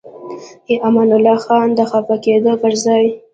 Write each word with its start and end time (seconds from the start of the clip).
امان 0.87 1.09
الله 1.17 1.37
خان 1.45 1.67
د 1.75 1.79
خفه 1.91 2.15
کېدو 2.23 2.53
پر 2.61 2.73
ځای. 2.83 3.05